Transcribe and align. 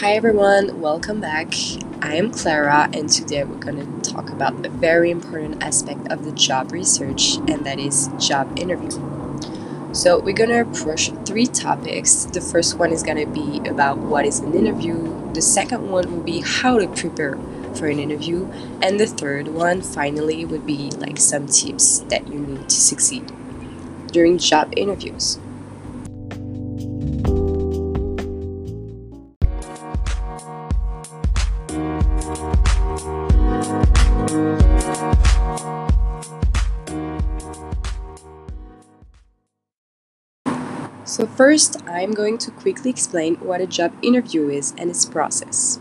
Hi 0.00 0.12
everyone, 0.12 0.82
welcome 0.82 1.22
back. 1.22 1.54
I 2.02 2.16
am 2.16 2.30
Clara, 2.30 2.90
and 2.92 3.08
today 3.08 3.44
we're 3.44 3.56
going 3.56 4.02
to 4.02 4.10
talk 4.10 4.28
about 4.28 4.66
a 4.66 4.68
very 4.68 5.10
important 5.10 5.62
aspect 5.62 6.12
of 6.12 6.26
the 6.26 6.32
job 6.32 6.70
research, 6.70 7.36
and 7.48 7.64
that 7.64 7.78
is 7.78 8.10
job 8.18 8.58
interview. 8.58 8.90
So, 9.94 10.20
we're 10.20 10.34
going 10.34 10.50
to 10.50 10.60
approach 10.60 11.12
three 11.24 11.46
topics. 11.46 12.26
The 12.26 12.42
first 12.42 12.78
one 12.78 12.92
is 12.92 13.02
going 13.02 13.16
to 13.16 13.32
be 13.32 13.66
about 13.66 13.96
what 13.96 14.26
is 14.26 14.40
an 14.40 14.52
interview, 14.52 15.32
the 15.32 15.40
second 15.40 15.90
one 15.90 16.12
will 16.12 16.22
be 16.22 16.42
how 16.44 16.78
to 16.78 16.88
prepare 16.88 17.38
for 17.74 17.86
an 17.86 17.98
interview, 17.98 18.52
and 18.82 19.00
the 19.00 19.06
third 19.06 19.48
one, 19.48 19.80
finally, 19.80 20.44
would 20.44 20.66
be 20.66 20.90
like 20.90 21.16
some 21.16 21.46
tips 21.46 22.00
that 22.10 22.28
you 22.28 22.40
need 22.40 22.68
to 22.68 22.76
succeed 22.76 23.32
during 24.12 24.36
job 24.36 24.74
interviews. 24.76 25.38
So 41.16 41.26
first, 41.26 41.82
I'm 41.88 42.12
going 42.12 42.36
to 42.36 42.50
quickly 42.50 42.90
explain 42.90 43.36
what 43.36 43.62
a 43.62 43.66
job 43.66 43.94
interview 44.02 44.50
is 44.50 44.74
and 44.76 44.90
its 44.90 45.06
process. 45.06 45.80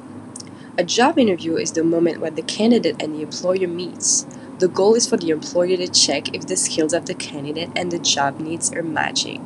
A 0.77 0.83
job 0.85 1.19
interview 1.19 1.57
is 1.57 1.73
the 1.73 1.83
moment 1.83 2.21
when 2.21 2.35
the 2.35 2.41
candidate 2.41 2.95
and 3.01 3.13
the 3.13 3.23
employer 3.23 3.67
meets. 3.67 4.25
The 4.59 4.69
goal 4.69 4.95
is 4.95 5.09
for 5.09 5.17
the 5.17 5.31
employer 5.31 5.75
to 5.75 5.89
check 5.89 6.33
if 6.33 6.47
the 6.47 6.55
skills 6.55 6.93
of 6.93 7.05
the 7.05 7.13
candidate 7.13 7.69
and 7.75 7.91
the 7.91 7.99
job 7.99 8.39
needs 8.39 8.71
are 8.71 8.81
matching. 8.81 9.43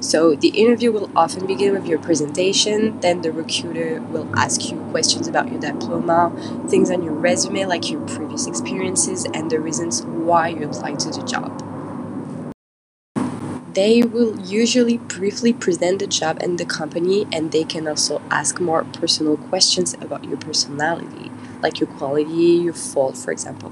So 0.00 0.34
the 0.34 0.48
interview 0.48 0.90
will 0.90 1.08
often 1.14 1.46
begin 1.46 1.74
with 1.74 1.86
your 1.86 2.00
presentation, 2.00 2.98
then 2.98 3.22
the 3.22 3.30
recruiter 3.30 4.02
will 4.02 4.28
ask 4.36 4.68
you 4.68 4.80
questions 4.90 5.28
about 5.28 5.48
your 5.52 5.60
diploma, 5.60 6.32
things 6.68 6.90
on 6.90 7.04
your 7.04 7.14
resume 7.14 7.66
like 7.66 7.88
your 7.88 8.04
previous 8.08 8.48
experiences 8.48 9.26
and 9.32 9.48
the 9.48 9.60
reasons 9.60 10.02
why 10.02 10.48
you 10.48 10.68
applied 10.68 10.98
to 10.98 11.10
the 11.10 11.22
job. 11.22 11.69
They 13.72 14.02
will 14.02 14.40
usually 14.40 14.98
briefly 14.98 15.52
present 15.52 16.00
the 16.00 16.08
job 16.08 16.38
and 16.40 16.58
the 16.58 16.64
company, 16.64 17.28
and 17.32 17.52
they 17.52 17.62
can 17.62 17.86
also 17.86 18.20
ask 18.28 18.58
more 18.60 18.82
personal 18.82 19.36
questions 19.36 19.94
about 19.94 20.24
your 20.24 20.38
personality, 20.38 21.30
like 21.62 21.78
your 21.78 21.88
quality, 21.88 22.58
your 22.64 22.72
fault, 22.72 23.16
for 23.16 23.30
example. 23.30 23.70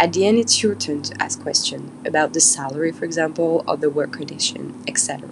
At 0.00 0.14
the 0.14 0.26
end, 0.26 0.38
it's 0.38 0.62
your 0.64 0.74
turn 0.74 1.02
to 1.02 1.22
ask 1.22 1.40
questions 1.40 1.92
about 2.04 2.32
the 2.32 2.40
salary, 2.40 2.90
for 2.90 3.04
example, 3.04 3.62
or 3.68 3.76
the 3.76 3.88
work 3.88 4.10
condition, 4.12 4.82
etc. 4.88 5.28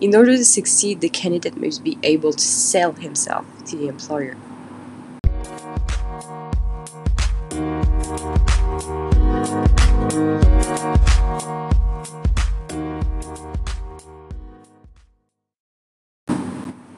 In 0.00 0.14
order 0.14 0.36
to 0.36 0.44
succeed, 0.44 1.00
the 1.00 1.08
candidate 1.08 1.56
must 1.56 1.84
be 1.84 1.98
able 2.02 2.32
to 2.32 2.44
sell 2.44 2.92
himself 2.92 3.46
to 3.66 3.76
the 3.76 3.86
employer. 3.86 4.36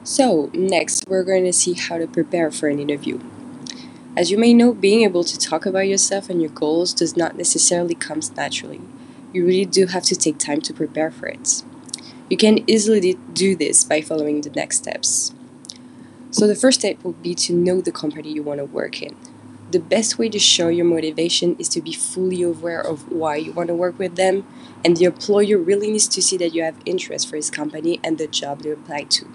So, 0.03 0.49
next, 0.53 1.03
we're 1.07 1.23
going 1.23 1.43
to 1.43 1.53
see 1.53 1.73
how 1.73 1.97
to 1.97 2.07
prepare 2.07 2.51
for 2.51 2.67
an 2.69 2.79
interview. 2.79 3.19
As 4.15 4.31
you 4.31 4.37
may 4.37 4.53
know, 4.53 4.73
being 4.73 5.03
able 5.03 5.23
to 5.25 5.37
talk 5.37 5.65
about 5.65 5.87
yourself 5.87 6.29
and 6.29 6.41
your 6.41 6.51
goals 6.51 6.93
does 6.93 7.17
not 7.17 7.37
necessarily 7.37 7.95
come 7.95 8.21
naturally. 8.35 8.81
You 9.33 9.45
really 9.45 9.65
do 9.65 9.87
have 9.87 10.03
to 10.03 10.15
take 10.15 10.37
time 10.37 10.61
to 10.61 10.73
prepare 10.73 11.11
for 11.11 11.27
it. 11.27 11.63
You 12.29 12.37
can 12.37 12.69
easily 12.69 13.19
do 13.33 13.55
this 13.55 13.83
by 13.83 14.01
following 14.01 14.41
the 14.41 14.49
next 14.51 14.77
steps. 14.77 15.33
So, 16.31 16.47
the 16.47 16.55
first 16.55 16.79
step 16.79 17.03
would 17.03 17.21
be 17.21 17.35
to 17.35 17.53
know 17.53 17.81
the 17.81 17.91
company 17.91 18.31
you 18.31 18.43
want 18.43 18.59
to 18.59 18.65
work 18.65 19.01
in. 19.01 19.17
The 19.71 19.79
best 19.79 20.17
way 20.17 20.29
to 20.29 20.39
show 20.39 20.69
your 20.69 20.85
motivation 20.85 21.55
is 21.59 21.69
to 21.69 21.81
be 21.81 21.93
fully 21.93 22.41
aware 22.41 22.81
of 22.81 23.11
why 23.11 23.35
you 23.35 23.51
want 23.51 23.67
to 23.67 23.75
work 23.75 23.99
with 23.99 24.15
them, 24.15 24.45
and 24.83 24.95
the 24.95 25.05
employer 25.05 25.57
really 25.57 25.91
needs 25.91 26.07
to 26.07 26.21
see 26.21 26.37
that 26.37 26.55
you 26.55 26.63
have 26.63 26.77
interest 26.85 27.29
for 27.29 27.35
his 27.35 27.51
company 27.51 27.99
and 28.03 28.17
the 28.17 28.27
job 28.27 28.61
they 28.61 28.71
apply 28.71 29.03
to. 29.03 29.27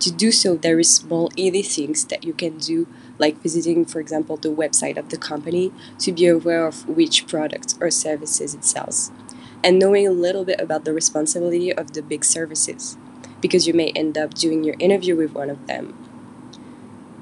To 0.00 0.10
do 0.10 0.30
so, 0.32 0.54
there 0.56 0.78
is 0.78 0.90
small 0.94 1.30
easy 1.36 1.62
things 1.62 2.04
that 2.06 2.24
you 2.24 2.32
can 2.32 2.58
do, 2.58 2.86
like 3.18 3.40
visiting, 3.40 3.84
for 3.84 4.00
example, 4.00 4.36
the 4.36 4.50
website 4.50 4.96
of 4.98 5.08
the 5.08 5.16
company 5.16 5.72
to 6.00 6.12
be 6.12 6.26
aware 6.26 6.66
of 6.66 6.86
which 6.88 7.26
products 7.26 7.78
or 7.80 7.90
services 7.90 8.54
it 8.54 8.64
sells, 8.64 9.10
and 9.62 9.78
knowing 9.78 10.06
a 10.06 10.10
little 10.10 10.44
bit 10.44 10.60
about 10.60 10.84
the 10.84 10.92
responsibility 10.92 11.72
of 11.72 11.92
the 11.92 12.02
big 12.02 12.24
services, 12.24 12.96
because 13.40 13.66
you 13.66 13.74
may 13.74 13.90
end 13.96 14.18
up 14.18 14.34
doing 14.34 14.62
your 14.64 14.76
interview 14.78 15.16
with 15.16 15.32
one 15.32 15.48
of 15.48 15.66
them. 15.66 15.94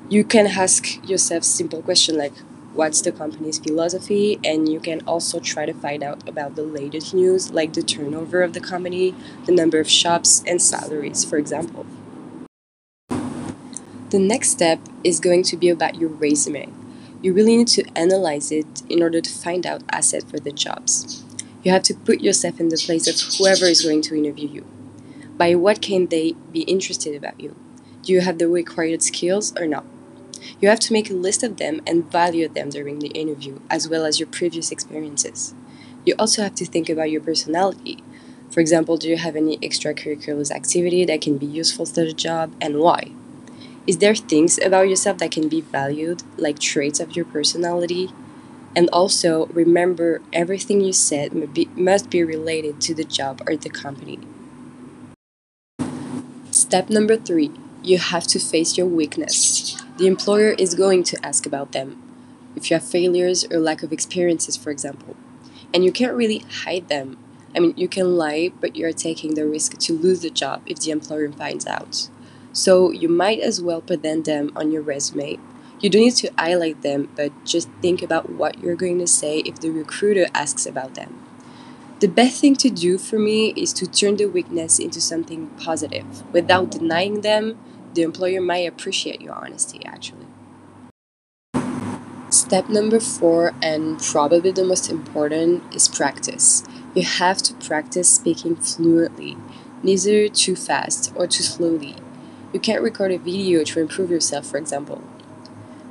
You 0.09 0.25
can 0.25 0.47
ask 0.47 0.99
yourself 1.09 1.43
simple 1.45 1.83
questions 1.83 2.19
like 2.19 2.35
what's 2.75 3.01
the 3.01 3.13
company's 3.13 3.59
philosophy 3.59 4.39
and 4.45 4.69
you 4.69 4.81
can 4.81 5.01
also 5.07 5.41
try 5.41 5.67
to 5.67 5.75
find 5.75 6.03
out 6.03 6.27
about 6.29 6.55
the 6.57 6.63
latest 6.63 7.13
news 7.15 7.51
like 7.51 7.73
the 7.75 7.83
turnover 7.83 8.43
of 8.43 8.55
the 8.55 8.61
company 8.61 9.15
the 9.45 9.53
number 9.53 9.79
of 9.79 9.89
shops 9.91 10.43
and 10.47 10.61
salaries 10.63 11.23
for 11.25 11.37
example 11.37 11.85
the 14.13 14.19
next 14.19 14.51
step 14.51 14.79
is 15.03 15.19
going 15.19 15.43
to 15.43 15.57
be 15.57 15.71
about 15.71 15.95
your 15.95 16.11
resume. 16.11 16.69
You 17.23 17.33
really 17.33 17.57
need 17.57 17.69
to 17.69 17.85
analyze 17.97 18.53
it 18.53 18.83
in 18.91 19.03
order 19.03 19.23
to 19.23 19.31
find 19.31 19.67
out 19.67 19.83
assets 19.91 20.31
for 20.31 20.39
the 20.39 20.53
jobs. 20.53 21.25
You 21.63 21.73
have 21.73 21.83
to 21.85 21.95
put 21.95 22.21
yourself 22.21 22.61
in 22.61 22.69
the 22.69 22.77
place 22.77 23.09
of 23.09 23.39
whoever 23.39 23.65
is 23.65 23.81
going 23.81 24.03
to 24.03 24.15
interview 24.15 24.49
you. 24.49 24.67
By 25.39 25.55
what 25.55 25.81
can 25.81 26.09
they 26.09 26.33
be 26.53 26.61
interested 26.63 27.17
about 27.17 27.41
you? 27.41 27.57
Do 28.03 28.13
you 28.13 28.21
have 28.21 28.37
the 28.37 28.49
required 28.49 29.03
skills 29.03 29.55
or 29.59 29.67
not? 29.67 29.87
You 30.61 30.69
have 30.69 30.81
to 30.81 30.93
make 30.93 31.09
a 31.09 31.15
list 31.15 31.43
of 31.43 31.57
them 31.57 31.81
and 31.87 32.13
value 32.13 32.49
them 32.49 32.69
during 32.69 32.99
the 32.99 33.09
interview, 33.09 33.61
as 33.71 33.89
well 33.89 34.05
as 34.05 34.21
your 34.21 34.29
previous 34.29 34.71
experiences. 34.71 35.55
You 36.05 36.17
also 36.19 36.43
have 36.43 36.55
to 36.57 36.67
think 36.67 36.91
about 36.91 37.11
your 37.11 37.23
personality. 37.23 38.05
For 38.51 38.61
example, 38.61 38.99
do 38.99 39.09
you 39.09 39.17
have 39.17 39.37
any 39.37 39.57
extracurricular 39.59 40.51
activity 40.51 41.07
that 41.07 41.23
can 41.23 41.39
be 41.39 41.47
useful 41.47 41.87
to 41.87 42.05
the 42.05 42.13
job 42.13 42.55
and 42.61 42.79
why? 42.79 43.13
Is 43.85 43.99
there 43.99 44.15
things 44.15 44.59
about 44.59 44.89
yourself 44.89 45.19
that 45.19 45.33
can 45.33 45.49
be 45.49 45.61
valued, 45.61 46.23
like 46.37 46.61
traits 46.61 47.01
of 47.01 47.17
your 47.17 47.25
personality? 47.25 48.11
And 48.77 48.89
also, 48.93 49.47
remember 49.47 50.23
everything 50.33 50.81
you 50.81 50.93
said 50.93 51.33
must 51.77 52.09
be 52.09 52.23
related 52.23 52.81
to 52.83 52.95
the 52.95 53.05
job 53.05 53.43
or 53.47 53.57
the 53.57 53.69
company. 53.69 54.21
Step 56.53 56.91
number 56.91 57.17
three 57.17 57.51
you 57.83 57.99
have 57.99 58.29
to 58.29 58.39
face 58.39 58.79
your 58.79 58.87
weakness. 58.87 59.77
The 59.99 60.07
employer 60.07 60.55
is 60.57 60.77
going 60.77 61.03
to 61.05 61.27
ask 61.27 61.47
about 61.47 61.73
them. 61.73 62.01
If 62.55 62.71
you 62.71 62.77
have 62.77 62.85
failures 62.85 63.45
or 63.51 63.59
lack 63.59 63.83
of 63.83 63.93
experiences, 63.93 64.57
for 64.57 64.71
example, 64.71 65.17
and 65.75 65.85
you 65.85 65.91
can't 65.91 66.15
really 66.15 66.39
hide 66.39 66.89
them. 66.89 67.19
I 67.57 67.59
mean, 67.59 67.75
you 67.77 67.89
can 67.89 68.17
lie, 68.17 68.53
but 68.61 68.77
you're 68.77 68.93
taking 68.93 69.35
the 69.35 69.47
risk 69.47 69.79
to 69.79 69.93
lose 69.99 70.21
the 70.21 70.31
job 70.31 70.63
if 70.67 70.79
the 70.79 70.93
employer 70.93 71.33
finds 71.33 71.67
out. 71.67 72.09
So 72.53 72.91
you 72.91 73.09
might 73.09 73.41
as 73.41 73.61
well 73.61 73.81
present 73.81 74.27
them 74.27 74.53
on 74.55 74.71
your 74.71 74.83
resume. 74.83 75.39
You 75.81 75.91
don't 75.91 76.03
need 76.03 76.17
to 76.17 76.31
highlight 76.39 76.83
them, 76.83 77.09
but 77.17 77.33
just 77.45 77.69
think 77.81 78.03
about 78.03 78.31
what 78.31 78.59
you're 78.61 78.77
going 78.77 78.99
to 78.99 79.07
say 79.07 79.39
if 79.39 79.61
the 79.61 79.71
recruiter 79.71 80.27
asks 80.35 80.67
about 80.67 80.95
them. 80.95 81.19
The 82.01 82.09
best 82.09 82.41
thing 82.41 82.57
to 82.57 82.69
do 82.69 82.99
for 82.99 83.19
me 83.19 83.53
is 83.57 83.73
to 83.75 83.87
turn 83.87 84.17
the 84.17 84.27
weakness 84.27 84.79
into 84.79 85.01
something 85.01 85.49
positive. 85.51 86.31
Without 86.33 86.71
denying 86.71 87.21
them, 87.21 87.59
the 87.95 88.03
employer 88.03 88.41
might 88.41 88.67
appreciate 88.69 89.21
your 89.21 89.35
honesty 89.35 89.81
actually. 89.85 90.27
Step 92.31 92.69
number 92.69 92.99
four, 92.99 93.53
and 93.63 94.01
probably 94.01 94.51
the 94.51 94.65
most 94.65 94.91
important, 94.91 95.63
is 95.75 95.87
practice. 95.87 96.65
You 96.95 97.03
have 97.03 97.39
to 97.43 97.55
practice 97.55 98.09
speaking 98.09 98.57
fluently, 98.57 99.37
neither 99.83 100.29
too 100.29 100.57
fast 100.57 101.13
or 101.15 101.27
too 101.27 101.43
slowly. 101.43 101.97
You 102.53 102.61
can't 102.61 102.83
record 102.83 103.13
a 103.13 103.19
video 103.19 103.65
to 103.65 103.81
improve 103.81 104.11
yourself, 104.11 104.47
for 104.47 104.59
example. 104.59 105.03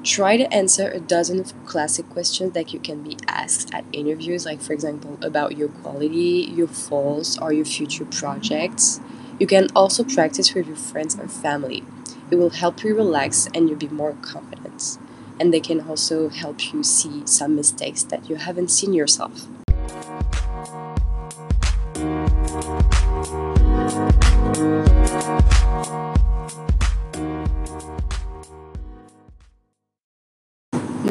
Try 0.04 0.38
to 0.38 0.52
answer 0.54 0.90
a 0.90 1.00
dozen 1.00 1.40
of 1.40 1.66
classic 1.66 2.08
questions 2.10 2.54
that 2.54 2.72
you 2.72 2.80
can 2.80 3.02
be 3.02 3.18
asked 3.28 3.74
at 3.74 3.84
interviews, 3.92 4.46
like, 4.46 4.62
for 4.62 4.74
example, 4.74 5.18
about 5.24 5.58
your 5.58 5.70
quality, 5.70 6.52
your 6.54 6.68
faults, 6.68 7.38
or 7.40 7.52
your 7.52 7.66
future 7.66 8.06
projects. 8.06 9.00
You 9.40 9.48
can 9.48 9.70
also 9.76 10.04
practice 10.04 10.54
with 10.54 10.68
your 10.68 10.76
friends 10.76 11.18
or 11.18 11.28
family. 11.28 11.84
It 12.30 12.36
will 12.36 12.52
help 12.52 12.84
you 12.84 12.96
relax 12.96 13.48
and 13.56 13.68
you'll 13.68 13.80
be 13.80 13.88
more 13.88 14.16
confident. 14.22 15.00
And 15.40 15.52
they 15.52 15.60
can 15.60 15.82
also 15.82 16.30
help 16.30 16.72
you 16.72 16.84
see 16.84 17.26
some 17.26 17.56
mistakes 17.56 18.04
that 18.04 18.30
you 18.30 18.36
haven't 18.36 18.70
seen 18.70 18.94
yourself. 18.94 19.48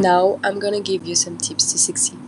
Now 0.00 0.40
I'm 0.42 0.58
gonna 0.58 0.80
give 0.80 1.04
you 1.04 1.14
some 1.14 1.36
tips 1.36 1.70
to 1.72 1.78
succeed. 1.78 2.18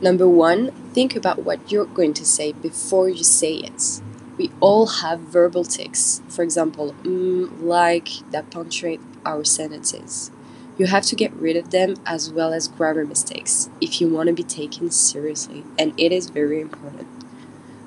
Number 0.00 0.26
one, 0.26 0.70
think 0.94 1.14
about 1.14 1.44
what 1.44 1.70
you're 1.70 1.84
going 1.84 2.14
to 2.14 2.24
say 2.24 2.52
before 2.52 3.10
you 3.10 3.24
say 3.24 3.56
it. 3.56 4.00
We 4.38 4.50
all 4.60 4.86
have 4.86 5.20
verbal 5.20 5.64
tics, 5.64 6.22
for 6.28 6.42
example, 6.42 6.94
mm, 7.02 7.60
like 7.60 8.08
that 8.30 8.50
punctuate 8.50 9.02
our 9.26 9.44
sentences. 9.44 10.30
You 10.78 10.86
have 10.86 11.04
to 11.06 11.14
get 11.14 11.34
rid 11.34 11.56
of 11.56 11.72
them 11.72 11.96
as 12.06 12.32
well 12.32 12.54
as 12.54 12.68
grammar 12.68 13.04
mistakes 13.04 13.68
if 13.82 14.00
you 14.00 14.08
want 14.08 14.28
to 14.28 14.32
be 14.32 14.42
taken 14.42 14.90
seriously, 14.90 15.64
and 15.78 15.92
it 16.00 16.10
is 16.10 16.30
very 16.30 16.58
important. 16.58 17.06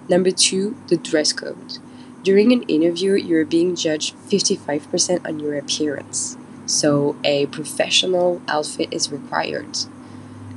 Number 0.09 0.30
two, 0.30 0.75
the 0.89 0.98
dress 0.98 1.33
code. 1.33 1.80
During 2.21 2.51
an 2.51 2.62
interview, 2.63 3.13
you're 3.13 3.45
being 3.45 3.75
judged 3.75 4.15
55% 4.30 5.25
on 5.27 5.39
your 5.39 5.56
appearance, 5.56 6.38
so 6.72 7.16
a 7.24 7.46
professional 7.48 8.42
outfit 8.48 8.90
is 8.92 9.12
required. 9.12 9.78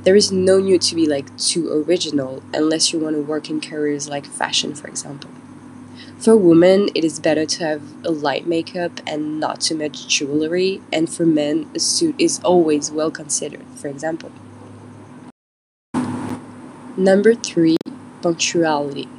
There 0.03 0.15
is 0.15 0.31
no 0.31 0.59
need 0.59 0.81
to 0.83 0.95
be 0.95 1.07
like 1.07 1.35
too 1.37 1.71
original 1.71 2.43
unless 2.53 2.93
you 2.93 2.99
want 2.99 3.15
to 3.15 3.21
work 3.21 3.49
in 3.49 3.59
careers 3.59 4.07
like 4.07 4.25
fashion, 4.25 4.75
for 4.75 4.87
example. 4.87 5.31
For 6.17 6.37
women, 6.37 6.89
it 6.95 7.03
is 7.03 7.19
better 7.19 7.45
to 7.45 7.65
have 7.65 7.81
a 8.05 8.11
light 8.11 8.47
makeup 8.47 9.01
and 9.05 9.39
not 9.39 9.61
too 9.61 9.75
much 9.75 10.07
jewelry, 10.07 10.81
and 10.93 11.09
for 11.09 11.25
men, 11.25 11.69
a 11.75 11.79
suit 11.79 12.15
is 12.17 12.39
always 12.43 12.91
well 12.91 13.11
considered, 13.11 13.65
for 13.75 13.89
example. 13.89 14.31
Number 16.95 17.35
three, 17.35 17.77
punctuality. 18.21 19.09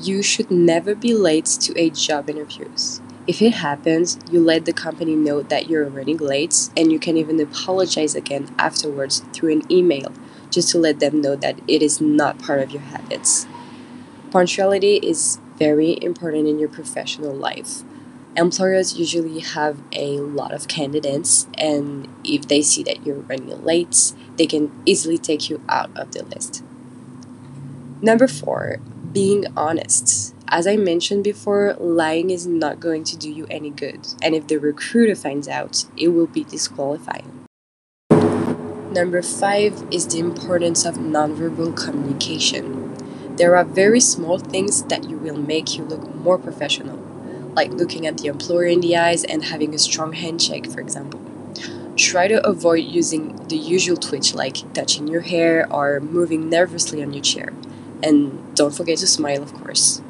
You 0.00 0.22
should 0.22 0.50
never 0.50 0.94
be 0.94 1.14
late 1.14 1.46
to 1.60 1.78
a 1.78 1.90
job 1.90 2.28
interviews. 2.28 3.00
If 3.24 3.40
it 3.40 3.54
happens, 3.54 4.18
you 4.30 4.40
let 4.40 4.64
the 4.64 4.72
company 4.72 5.14
know 5.14 5.42
that 5.42 5.70
you're 5.70 5.88
running 5.88 6.16
late 6.16 6.70
and 6.76 6.90
you 6.90 6.98
can 6.98 7.16
even 7.16 7.38
apologize 7.40 8.16
again 8.16 8.52
afterwards 8.58 9.20
through 9.32 9.52
an 9.52 9.70
email 9.70 10.12
just 10.50 10.70
to 10.70 10.78
let 10.78 10.98
them 10.98 11.20
know 11.20 11.36
that 11.36 11.60
it 11.68 11.82
is 11.82 12.00
not 12.00 12.40
part 12.40 12.60
of 12.60 12.72
your 12.72 12.82
habits. 12.82 13.46
Punctuality 14.32 14.96
is 14.96 15.38
very 15.56 16.02
important 16.02 16.48
in 16.48 16.58
your 16.58 16.68
professional 16.68 17.32
life. 17.32 17.82
Employers 18.36 18.98
usually 18.98 19.40
have 19.40 19.82
a 19.92 20.18
lot 20.18 20.52
of 20.52 20.66
candidates, 20.66 21.46
and 21.58 22.08
if 22.24 22.48
they 22.48 22.62
see 22.62 22.82
that 22.82 23.06
you're 23.06 23.20
running 23.20 23.62
late, 23.62 24.14
they 24.36 24.46
can 24.46 24.72
easily 24.86 25.18
take 25.18 25.50
you 25.50 25.62
out 25.68 25.94
of 25.94 26.12
the 26.12 26.24
list. 26.24 26.64
Number 28.00 28.26
four, 28.26 28.78
being 29.12 29.44
honest. 29.54 30.34
As 30.54 30.66
I 30.66 30.76
mentioned 30.76 31.24
before, 31.24 31.74
lying 31.80 32.28
is 32.28 32.46
not 32.46 32.78
going 32.78 33.04
to 33.04 33.16
do 33.16 33.30
you 33.30 33.46
any 33.50 33.70
good, 33.70 34.06
and 34.20 34.34
if 34.34 34.48
the 34.48 34.58
recruiter 34.58 35.14
finds 35.14 35.48
out, 35.48 35.86
it 35.96 36.08
will 36.08 36.26
be 36.26 36.44
disqualifying. 36.44 37.46
Number 38.92 39.22
five 39.22 39.82
is 39.90 40.06
the 40.06 40.18
importance 40.18 40.84
of 40.84 40.96
nonverbal 40.96 41.74
communication. 41.74 42.94
There 43.36 43.56
are 43.56 43.64
very 43.64 43.98
small 43.98 44.38
things 44.38 44.82
that 44.88 45.08
you 45.08 45.16
will 45.16 45.38
make 45.38 45.74
you 45.74 45.84
look 45.84 46.14
more 46.16 46.36
professional, 46.36 46.98
like 47.54 47.70
looking 47.70 48.06
at 48.06 48.18
the 48.18 48.28
employer 48.28 48.66
in 48.66 48.82
the 48.82 48.94
eyes 48.94 49.24
and 49.24 49.44
having 49.44 49.74
a 49.74 49.78
strong 49.78 50.12
handshake, 50.12 50.70
for 50.70 50.80
example. 50.82 51.22
Try 51.96 52.28
to 52.28 52.46
avoid 52.46 52.84
using 52.84 53.36
the 53.48 53.56
usual 53.56 53.96
twitch 53.96 54.34
like 54.34 54.74
touching 54.74 55.08
your 55.08 55.22
hair 55.22 55.66
or 55.72 56.00
moving 56.00 56.50
nervously 56.50 57.02
on 57.02 57.14
your 57.14 57.22
chair. 57.22 57.54
And 58.02 58.54
don't 58.54 58.74
forget 58.74 58.98
to 58.98 59.06
smile, 59.06 59.42
of 59.42 59.54
course. 59.54 60.02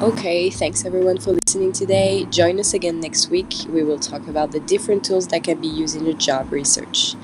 Okay, 0.00 0.48
thanks 0.48 0.84
everyone 0.84 1.18
for 1.18 1.32
listening 1.32 1.72
today. 1.72 2.24
Join 2.26 2.60
us 2.60 2.72
again 2.72 3.00
next 3.00 3.30
week. 3.30 3.52
We 3.68 3.82
will 3.82 3.98
talk 3.98 4.28
about 4.28 4.52
the 4.52 4.60
different 4.60 5.04
tools 5.04 5.26
that 5.28 5.42
can 5.42 5.60
be 5.60 5.66
used 5.66 5.96
in 5.96 6.04
your 6.04 6.14
job 6.14 6.52
research. 6.52 7.16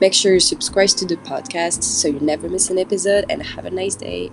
Make 0.00 0.12
sure 0.12 0.34
you 0.34 0.40
subscribe 0.40 0.88
to 0.88 1.06
the 1.06 1.18
podcast 1.18 1.84
so 1.84 2.08
you 2.08 2.18
never 2.18 2.48
miss 2.48 2.68
an 2.68 2.78
episode 2.78 3.26
and 3.30 3.44
have 3.44 3.64
a 3.64 3.70
nice 3.70 3.94
day. 3.94 4.32